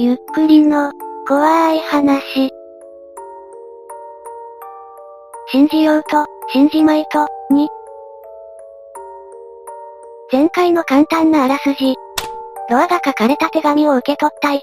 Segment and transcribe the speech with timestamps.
[0.00, 0.92] ゆっくりの、
[1.26, 2.52] 怖い話。
[5.50, 7.68] 信じようと、信じまいと、に。
[10.30, 11.96] 前回の簡単なあらすじ。
[12.70, 14.60] ロアが書かれた手紙を受け取った1。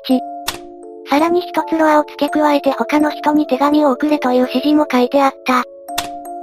[1.10, 5.64] さらに一つロアを付け加えて他の人に手紙を送れという指示も書いてあった。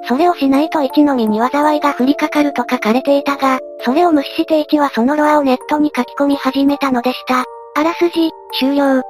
[0.06, 7.46] それをしないと1の身に災いが降りかかると書かれていたが、それを無視して1はそのロアをネットに書き込み始めたのでした。
[7.74, 9.00] あらすじ、終了。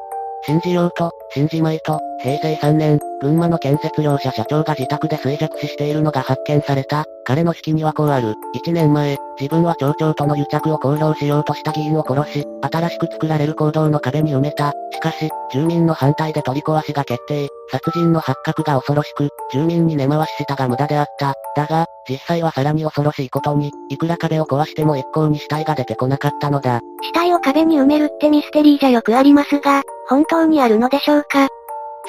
[0.46, 7.04] 信じようと、信じまいと、平成3年、群馬の建設業者社長が自宅で衰弱死しているのが発見された。
[7.24, 8.34] 彼の式にはこうある。
[8.54, 14.72] 1年前、自分は町長との癒着を公表しようとした議員を殺し、新しく作られる行動の壁に埋めた。
[14.92, 17.48] しかし、住民の反対で取り壊しが決定。
[17.70, 21.34] 殺人の発覚が恐ろしく、住民に根回ししたが無駄であった。
[21.56, 26.80] だが、実際はさらに恐ろしいことに、いくら壁を壊しても一向に死体が出てこなかったのだ。
[27.02, 31.48] 死体を壁に埋めるってミステリーじゃよくありますが、本当にあるのでしょうか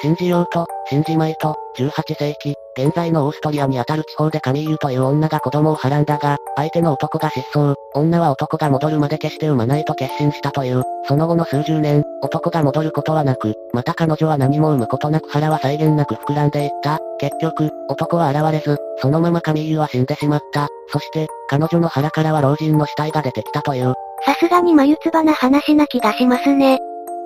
[0.02, 10.82] 信じようと、信じまいと、18世紀、現在のオーストリアにあたる地方でカミーユという女が子供をはらんだが、相手の男が失踪、女は男が戻るまで決して産まないと決心したという。
[11.06, 16.98] その後の数十年、男が戻ることはなく、また彼女は何も産むことなく腹は際限なく膨らんでいった。
[17.18, 20.68] 結局、男は現れず、そのままカミーユは死んでしまった。
[20.88, 23.94] そして、彼女の腹からは老人の死体が出てきたという。
[24.26, 26.80] さすがに眉唾な話な気がしますね。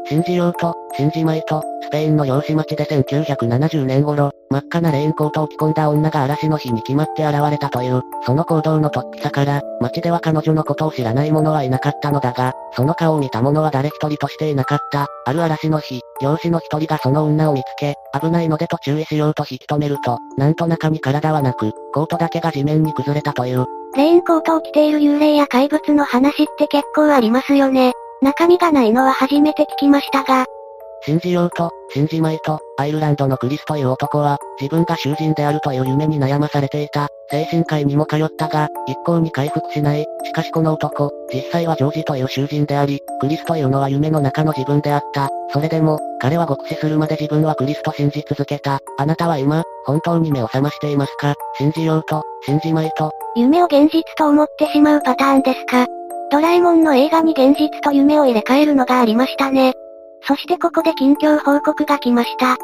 [0.09, 15.07] 信じようと、信じまいと、スペインの漁師町で1970年頃、真っ赤なレインコートを着込んだ女が嵐の日に決まって現れたという、その行動の突起さから、街では彼女のことを知らない者はいなかったのだが、その顔を見た者は誰一人としていなかった。
[15.27, 23.67] ある嵐の日、漁師の一人がその女を見つけ、危ないのでと注意しようと引き止めると、なんと中に体はなく、コートだけが地面に崩れたという。
[23.95, 27.93] レインコートを着ている幽霊や怪物の話って結構ありますよね。
[28.23, 30.45] 中身がないのは初めて聞きましたが。
[31.07, 37.07] 信じようと、信じまいと、アイルランドのクリスという男は、自分が囚人であるという夢に悩まされていた。
[37.31, 40.05] 精神科医にも通ったが、一向に回復しない。
[40.25, 45.29] しかしこの男、実際はジョージという囚人であり、クリスというのは夢の中の自分であった。
[45.53, 48.81] それでも、彼は極死するまで自分はクリスと信じ続けた。
[48.99, 51.35] あなたは今、本当に目を覚ましていますか？
[51.57, 53.13] 信じようと、信じまいと。
[53.37, 55.87] 夢を現実と思ってしまうパターンですか？
[56.31, 59.73] ドラえもんの映画に現実と夢を入れ替えるのがありましたね。
[60.23, 62.57] そしてここで近況報告が来ました。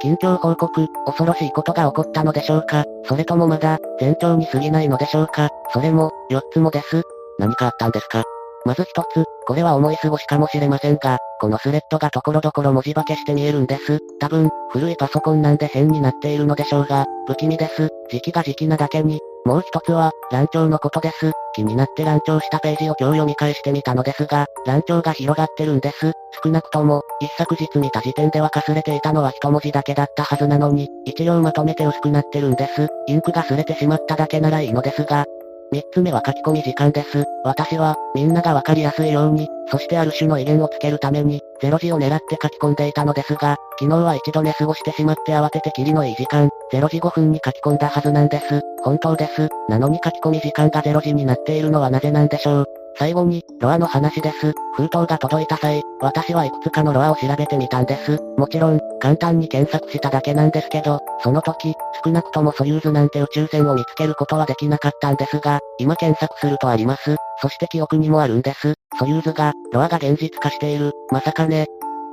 [0.00, 2.84] 近況報告、恐ろしいことが起こったのでしょうか？
[3.04, 5.48] それともまだ、前兆に過ぎないのでしょうか？
[5.72, 7.02] それも、4つもです。
[7.40, 8.22] 何かあったんですか？
[8.64, 13.98] まず一つ、これは思い過ごしかもしれませんが、このスレッドがところどころ文字化けして見えるんです。
[14.20, 17.88] 多分、古いパソコンなんで変になっているのでしょうが、不気味です。
[18.10, 21.32] 時期が時期なだけに、もう一つは、乱調のことです。
[21.54, 26.12] 気になって乱調したページを今日読み返してみたのですが、乱調が広がってるんです。
[26.44, 32.88] 少なくとも、一昨日見た時点ではかすれていたのは一文字だけだったはずなのに、一行まとめて薄くなってるんです。
[33.06, 35.24] インクが擦れてしまっただけならいいのですが、
[35.72, 37.24] 三つ目は書き込み時間です。
[37.42, 48.60] 私は、みんながわかりやすいように、そしてある種の威厳をつけるために、0時を狙って書き込んでいたのですが、昨日は一度寝過ごしてしまって慌てて霧のいい時間、0時5分に書き込んだはずなんです。
[48.82, 49.48] 本当です。
[49.68, 52.66] なのに書き込み時間が0時になっているのはなぜなんでしょう。
[52.98, 54.52] 最後に、ロアの話です。
[54.74, 58.18] 封筒が届いた際、私はいくつかのロアを調べてみたんです。
[58.36, 61.74] もちろん、簡単に検索しただけなんですけど、その時、
[62.04, 67.16] 少なくともソユーズなんて宇宙船を見つけることはできなかったんですが、今検索するとあります。
[67.40, 68.74] そして記憶にもあるんです。
[68.98, 70.92] ソユーズが、ロアが現実化している。
[71.10, 71.66] まさかね、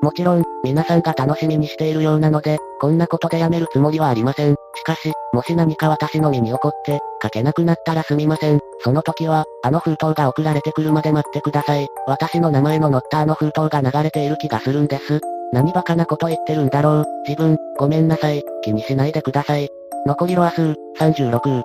[0.06, 4.54] もちろん、皆さんが楽しみにしているようなので、こんなことでやめるつもりはありません。
[4.76, 8.60] しかし、もし何か私の身に起こって、書けなくなったらすみません。
[8.84, 11.88] その時は、あの封筒が送られてくるまで待ってください。
[12.06, 15.22] 私の名前の載ったあの封筒が流れている気がするんです。
[15.54, 17.06] 何バカなこと言ってるんだろう。
[17.28, 18.44] 自分、ごめんなさい。
[18.62, 19.70] 気にしないでください。
[20.06, 21.64] 残りロア数、36。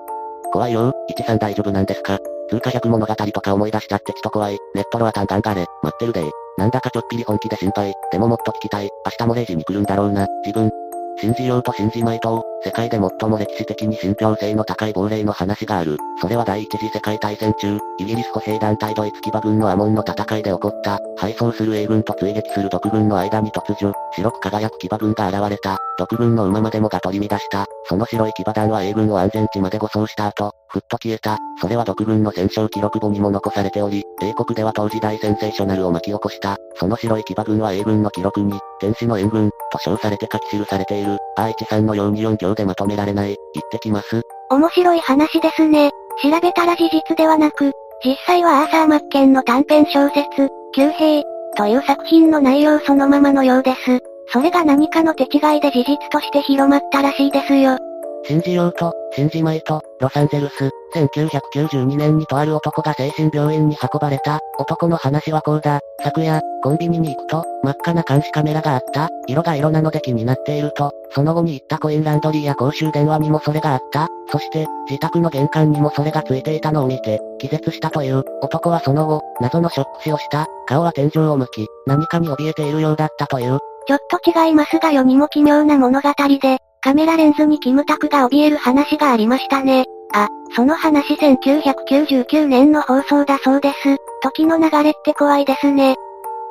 [0.50, 2.18] 怖いよ、13大丈夫なんですか
[2.48, 4.58] 通貨百物語とか思い出しちゃってちょっと怖い。
[4.74, 6.24] ネットロアタンガンガレ、待ってるで
[6.60, 7.94] なんだかちょっぴり本気で心配。
[8.12, 8.90] でももっと聞きたい。
[9.06, 10.26] 明日も0時に来るんだろうな。
[10.44, 10.70] 自分。
[11.18, 15.96] 信じようと信じまいと、世界で最も歴史的に信憑性の高い亡霊の話がある。
[16.20, 25.78] それは第一次世界大戦中、イギリス歩兵団体ドイツ騎馬軍のアモンの戦いで起こった、敗走する英軍と追撃する独軍の間に突如、白く輝く騎馬軍が現れた。
[26.00, 27.66] 独軍の馬までもが取り乱した。
[27.84, 31.36] その白い騎馬団は英軍を安全地まで護送した後、ふっと消えた。
[31.60, 36.56] それは独軍の戦勝記録簿にも残されており、英国では当時大センセーショナルを巻き起こした。
[36.76, 41.18] その白い騎馬軍は英軍の記録に、天使の援軍、と称されて書き記されている。
[41.36, 43.36] アーチさんのように4行でまとめられない。
[43.52, 44.22] 言ってきます。
[44.48, 45.90] 面白い話ですね。
[46.22, 51.22] 調べたら事実ではなく、実際はアーサー・マッケンの短編小説、旧兵、
[51.56, 54.09] という作品の内容そのままのようです。
[54.32, 57.78] それが何かの手違いで事実として広まったらしいですよ。
[58.24, 64.40] 信じようと、信じまいと、ロサンゼルス、1992年にとある男が精神病院に運ばれた。
[64.58, 65.80] 男の話はこうだ。
[66.02, 69.08] 昨夜、コンビニに行くと、真っ赤な監視カメラがあった。
[69.26, 74.08] 色が色なので気になっていると、その後に行ったコインランドリーや公衆電話にもそれがあった。
[74.30, 78.22] そして、自宅の玄関にもそれがついていたのを見て、気絶したという。
[78.42, 80.46] 男はその後、謎のショック死をした。
[80.66, 83.58] 顔は天井を向き、何かに怯えているようだったという。
[83.90, 89.84] ちょっと違いますが世にも奇妙な物語で、カメラレンズにキムタクが怯える話がありましたね。
[90.12, 93.96] あ、その話1999年の放送だそうです。
[94.22, 95.96] 時の流れって怖いですね。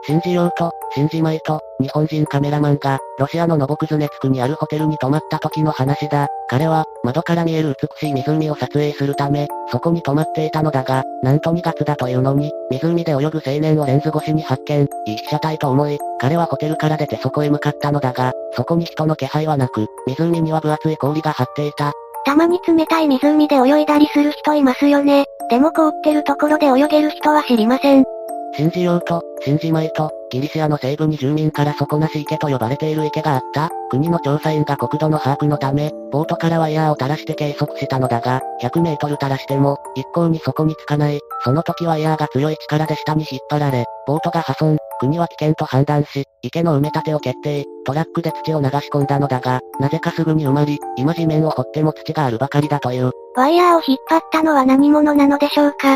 [0.03, 6.27] 信じようと、信じまいと、日本人カメラマンが、ロシアのノボクズネツクにあるホテルに泊まった時の話だ。
[6.49, 21.93] 彼は、窓から見える美しい湖を撮影するため、そこに泊まっていたのだが、なんと2月だというのに、湖で泳ぐ青年をレンズ越しに発見、いい被写体と思い、彼はホテルから出てそこへ向かったのだが、そこに人の気配はなく、湖には分厚い氷が張っていた。
[22.25, 25.25] たまに冷たい湖で泳いだりする人いますよね。
[25.49, 28.18] でも凍ってるところで泳げる人は知りません。
[28.53, 33.69] 信じようと、信じまいと、ギリシアの西部に住民から底なし池と呼ばれている池があった。
[33.89, 41.19] 国の調査員が国土の把握のため、ボートからワイヤーを垂らして計測したのだが、100メートル垂らしても、一向にそこにつかない。
[41.43, 44.77] その時ワイヤーが強い力で下に引っ張られ、ボートが破損。
[44.99, 47.63] 国は危険と判断し、池の埋め立てを決定。
[47.85, 53.11] トラックで土を流し込んだのだが、なぜかすぐに埋まり、今地面を掘っても土があるばかりだという。
[53.35, 55.95] ワイヤーを引っ張ったのは何者なのでしょうか？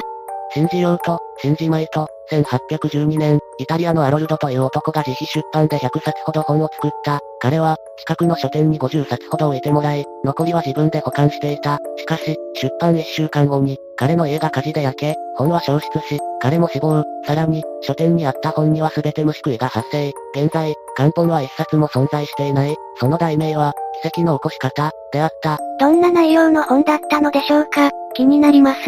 [0.54, 7.20] 信じようと、信じまいと、1812年、イタリアのアロルドという男が自費出版で100冊ほど本を作った。
[7.40, 11.80] 彼は、近くの書店に50冊ほど置いてもらい、残りは自分で保管していた。
[11.98, 17.04] しかし、出版1週間後に、彼の家が火事で焼け、本は消失し、彼も死亡。
[17.26, 20.12] さらに、書店にあった本には全て虫食いが発生。
[20.36, 22.76] 現在、漢本は一冊も存在していない。
[23.00, 25.60] その題名は、奇跡の起こし方、であった。
[25.80, 27.92] どんな内容の本だったのでしょうか？
[28.14, 28.80] 気になります。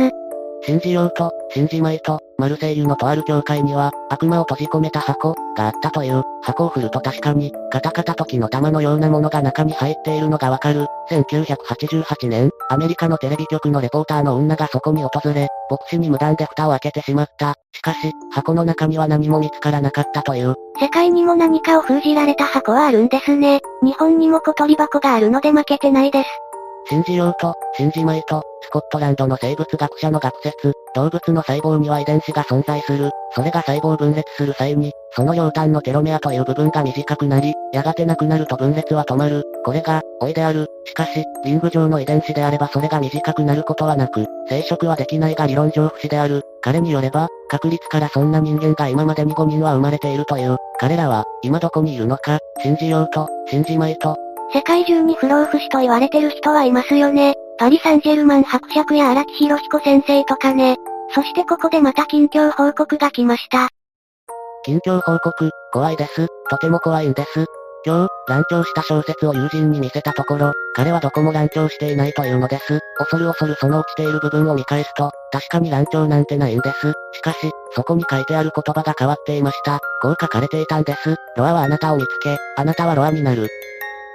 [0.64, 6.24] 信じようと、信じまいと、マルセイユのとある教会には、悪魔を閉じ込めた箱、があったという。
[6.44, 10.86] 箱を振ると確かに、カタカタ時の玉のようなものが中に入っているのがわかる。
[11.10, 17.56] 1988年、アメリカのテレビ局のレポーターの女がそこに訪れ、牧師に無断で蓋を開けてしまった。
[17.74, 20.56] しかし、箱の中には何も見つからなかったという。
[20.80, 23.62] 世界にも何かを封じられた箱はあるんですね。
[23.82, 26.30] 日本にも小鳥箱があるので負けてないです。
[26.88, 33.10] 信じようと、信じまいと、スコットランドの生物学者の学説、動物の細胞には遺伝子が存在する。
[33.34, 39.44] それが細胞分裂する際に、その両端のテロメアという部分が短くなり、やがてなくなると分裂は止まる。
[39.66, 40.68] これが、老いである。
[40.86, 46.44] しかし、リング上の遺伝子であればそれが短くなることはなく、生殖はできないが理論上不死である。
[46.62, 50.58] 彼によれば、確率からそんな人間が今までに5人は生まれているという。
[50.80, 54.16] 彼らは、今どこにいるのか、信じようと、信じまいと、
[54.54, 57.36] 世界中に不老不死と言われてる人はいますよね。
[57.58, 60.78] パリ・サンジェルマン伯爵や荒木博彦先生とかね。
[61.14, 63.70] そしてここでまた近況報告が来ました。
[64.64, 66.28] 近況報告、怖いです。
[66.50, 67.46] とても怖いんです。
[67.86, 72.80] 今日、乱調した小説を友人に見せたところ、彼はどこも乱調していないというのです。
[72.98, 76.94] 恐る恐るその落ちている部分を見返すと、確かに乱調なんてないんです。
[77.14, 79.80] しかし、そこに書いてある言葉が変わっていました。
[80.02, 81.16] こう書かれていたんです。
[81.38, 83.48] ロアはあなたを見つけ、あなたはロアになる。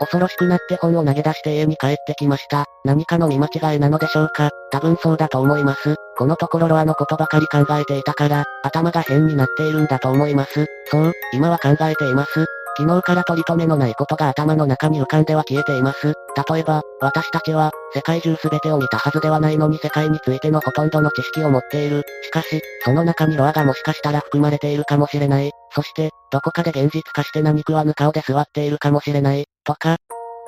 [0.01, 2.65] 恐ろしくなって本を投げ出して家に帰ってきました。
[2.85, 5.97] 何かの見間違いなのでしょうか多分そうだと思います。
[6.17, 10.67] このところロアのことばかり考えていたから、頭が変になっているんだと思います。
[10.91, 12.47] そう、今は考えています。
[12.77, 16.15] 昨日から取り留めのないことが頭の中に浮かんでは消えています。
[16.51, 22.05] 例えば、私たちは、世界中全てを見たはずではないのに世界についてのほとんどの知識を持っている。
[22.23, 25.51] しかし、その中にロアがもしかしたら含まれているかもしれない。
[25.75, 29.45] そして、どこかで現実化して何食わぬ顔で座っているかもしれない。
[29.71, 29.97] とか、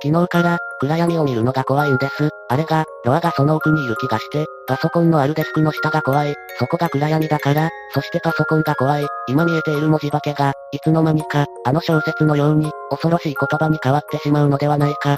[0.02, 2.30] 昨日から、暗闇を見るのが怖いんです。
[2.48, 6.34] あれが、ロアがその奥にいる気がして、パソコンのあるデスクの下が怖い。
[6.58, 9.06] そこが暗闇だから、そしてパソコンが怖い。
[9.28, 15.16] 今見えている文字化けが、いつの間にか、あの小説のように、恐ろしい言葉に変わってしまうのではないか。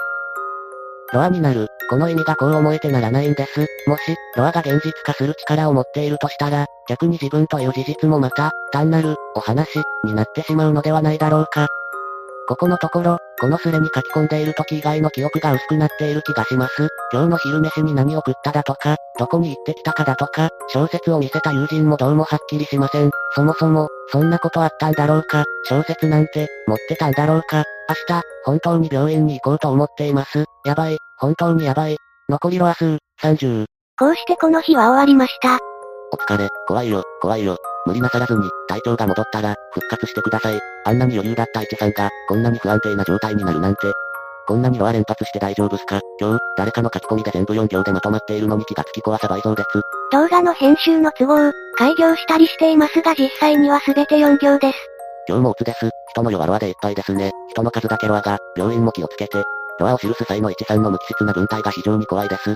[1.13, 1.67] ロアになる。
[1.89, 3.65] この意味がこう思えてならないんです。
[3.87, 11.67] もし、ロアが現実化する力を持っているとしたら、逆に自分という事実もまた、単なる、お話、になってしまうのではないだろうか。
[12.47, 16.89] ここのところ、このスレに書き込んでいる時以外の記憶が薄くなっている気がします。
[17.11, 23.11] 今日の昼飯に何を食っただとか、どこに行ってきたかだとか、小説を見せた友人もどうもはっきりしません。
[23.33, 30.45] そもそも、そんなことあったんだろうか、小説なんて、持ってたんだろうか、明日、本当に病院に行こうと思っています。
[30.65, 31.97] やばい、本当にやばい。
[32.29, 33.65] 残りロア数、30。
[33.97, 35.59] こうしてこの日は終わりました。
[36.15, 37.57] お疲れ、怖いよ、怖いよ。
[37.85, 40.57] 無理なさらずに、体調が戻ったら、復活してください。
[40.85, 43.81] あんなに余裕だった一さんが、こんなに不安定な状態になるなんて。
[44.47, 45.99] こんなにロア連発して大丈夫すか？
[46.21, 49.81] 今日、誰かの書き込みで全部4行でまとまっているのに気がつき怖さ倍増です。
[50.13, 54.77] 動画の編集の都合、開業したりしていますが実際には全て4行です。
[55.27, 55.89] 今日も鬱です。
[56.11, 57.31] 人の世はロアでいっぱいですね。
[57.49, 59.43] 人の数だけロアが、病院も気をつけて。
[59.79, 62.55] ロアを記す際の一さんの無機質な文体が非常に怖いです。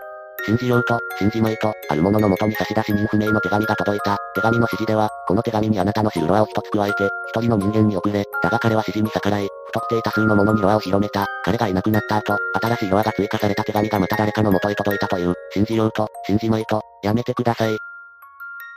[0.49, 4.17] 信じようと、信じまいと、ある者の元に差し出し人不明の手紙が届いた。
[4.33, 8.25] 手紙の指示では、この手紙にあなたの知るロアを一つ加えて、一人の人間に送れ。
[8.41, 11.27] だが彼は指示に逆らい、不特定多数の者にロアを広めた。
[11.45, 15.35] 彼がいなくなった後、新しいロアが追加された手紙がまた誰かの元へ届いたという。
[15.53, 17.77] 信じようと、信じまいと、やめてください。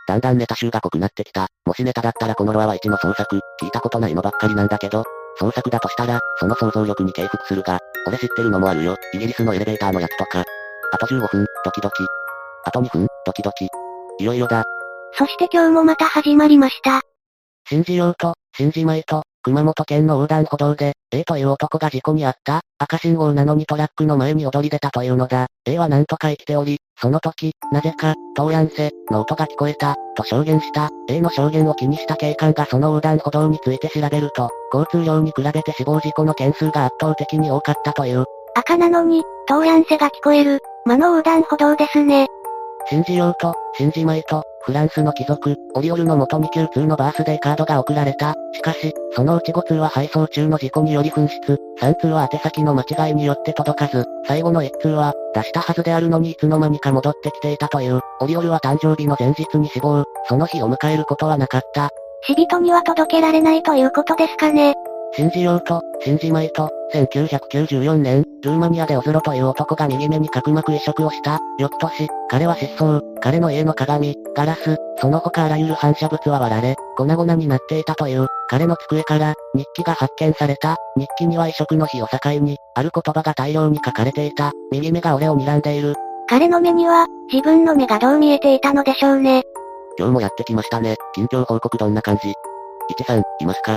[0.06, 1.46] だんだんネタ集が濃くなってきた。
[1.64, 5.04] もしネタだったらこのロアは1の創作、聞いたことないのばっかりなんだけど、
[5.38, 8.94] 創作だとしたら、その想像力に敬服するが、俺知ってるのもあるよ。
[9.14, 10.44] イギリスのエレベーターのやつとか。
[10.94, 11.94] あと15分、ドキドキ。
[12.64, 13.68] あと2分、ドキドキ。
[14.18, 14.64] いよいよだ。
[15.14, 17.02] そして今日もまた始まりました。
[17.68, 25.46] 信じようと、信じまいと、熊本県の横断歩道で、A という男が事故に遭った、赤信号なのにトラックの前に踊り出たというのだ。
[25.64, 30.90] A は何とか生きており、その時、なぜか、東ヤンセ、の音が聞こえた、と証言した。
[31.08, 38.24] A の証言を気にした警官がその横断歩道について調べると、交通量に比べて死亡事故の件数が圧倒的に多かったという。
[38.54, 42.26] 赤なのに、東ヤンセが聞こえる、魔の横断歩道ですね。
[42.90, 48.34] 信じようと、信じまいと、フランスの貴族、オリオルの元に Q 通のバースデーカードが送られた。
[48.52, 58.00] しかし、そのうち5通は配送中の事故により紛失、3通は宛先の間違いによって届かず、最後の1通は、出したはずであるのにいつの間にか戻ってきていたという。
[58.20, 61.90] オリオルは誕生日の前日に死亡、その日を迎えることはなかった。
[62.24, 64.74] 死人には届けられないということですかね。
[65.14, 71.38] 信じようと、信じまいと、1994年、ルーマニアでオズロという男が右目に角膜移植をした。
[71.58, 73.02] 翌年、彼は失踪。
[73.20, 78.26] 彼の家の鏡、ガラス、その他あらゆる反射物は割られ、粉々になっていたという。
[78.48, 80.76] 彼の机から、日記が発見された。
[80.96, 84.52] 日記には移植の日を境に、ある言葉が大量に書かれていた。
[84.70, 85.94] 右目が俺を睨んでいる。
[86.26, 89.42] 彼の目には、自分の目がどう見えていたのでしょうね。
[89.98, 90.96] 今日もやってきましたね。
[91.14, 92.32] 近況報告どんな感じ？
[92.88, 93.76] 一さん、いますか？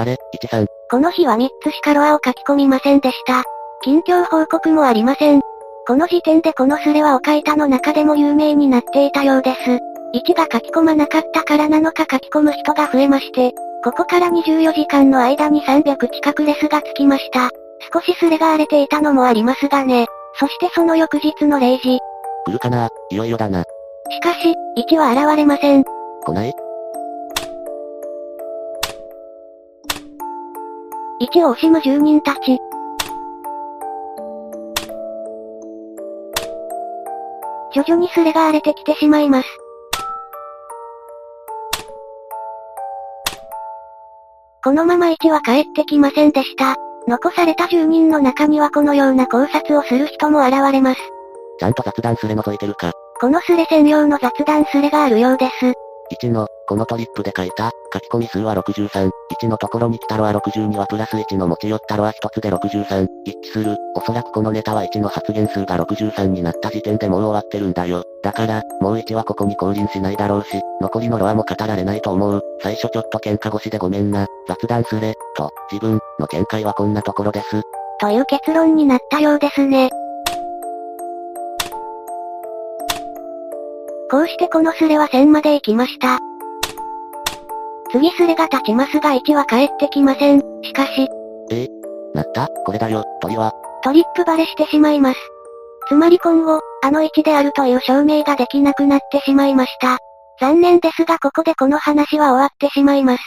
[0.00, 0.66] あれ、一さん。
[0.90, 3.44] この日は3つしかロアを書き込みませんでした。
[3.82, 5.40] 近況報告もありません。
[5.86, 9.58] この時点でこのスレはお書いたの中でも有名になっていたようです。
[10.14, 13.52] 1が書き込まなかったからなのか書き込む人が増えまして、
[13.84, 17.50] ここから24時間の間に300近くレスがつきました。
[17.92, 20.06] 少しスレが荒れていたのもありますがね。
[20.38, 21.98] そしてその翌日の0時。
[22.46, 22.88] 来るかな？
[23.10, 23.62] いよいよだな。
[24.10, 25.84] しかし、1は現れません。
[26.24, 26.52] 来ない？
[31.20, 32.58] 1を惜しむ住人たち。
[37.74, 39.48] 徐々にスレが荒れてきてしまいます。
[44.64, 46.76] このまま1は帰ってきませんでした。
[47.06, 51.00] 残された住人の中にはこのような考察をする人も現れます。
[51.58, 52.92] ちゃんと雑談スレ覗いてるか。
[53.20, 55.74] このスレ専用の雑談スレがあるようです。
[56.24, 59.10] 1の、このトリップで書いた、書き込み数は63、
[59.42, 63.76] 1のところに来たろは62はプラス1の持ち寄ったろは1つで63、一致する。
[63.96, 68.04] おそらくこのネタは1の発言数が63になった時点でもう終わってるんだよ。
[68.22, 72.40] だから、もう1はここに降臨しないだろうし、残りのロアも語られないと思う。
[72.62, 77.62] 最初ちょっと喧嘩越しでごめんな、雑談すれ、と、自分、の見解はこんなところです。
[77.98, 79.90] という結論になったようですね。
[84.08, 86.29] こうしてこのスレは1000まで行きました。
[87.92, 90.40] 次スレが立ちますが1は帰ってきません。
[90.62, 91.08] しかし。
[91.50, 91.68] え？
[92.14, 92.48] なった？
[92.64, 93.52] これだよ、鳥は。
[93.82, 95.18] トリップバレしてしまいます。
[95.88, 99.98] つまり今後、あの1であるという証明ができなくなってしまいました。
[100.40, 103.22] 残念ですがここでこの話は終わってしまいます。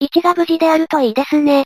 [0.00, 1.64] 1が無事であるといいですね。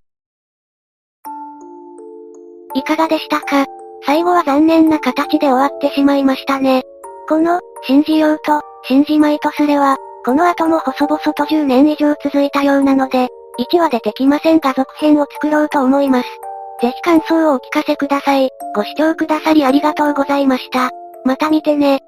[2.74, 3.66] いかがでしたか？
[4.06, 6.82] 最後は残念な形で終わってしまいましたね。
[7.28, 16.28] この、信じようと、信じまいとすれは、この後も細々と10年以上続いたようなので、1話出てきませんが続編を作ろうと思います。
[16.80, 18.50] ぜひ感想をお聞かせください。
[18.74, 20.90] ご視聴くださりありがとうございました。
[21.24, 22.00] また見てね。